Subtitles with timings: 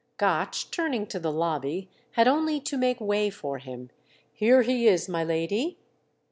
[0.17, 3.91] Gotch, turning to the lobby, had only to make way for him.
[4.33, 5.77] "Here he is, my lady."